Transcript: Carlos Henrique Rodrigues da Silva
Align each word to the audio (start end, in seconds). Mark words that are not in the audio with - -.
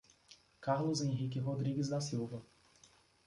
Carlos 0.61 0.95
Henrique 1.03 1.39
Rodrigues 1.39 1.89
da 1.89 2.01
Silva 2.01 2.41